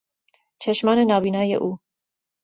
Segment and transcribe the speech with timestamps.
[0.59, 1.79] چشمان نابینای او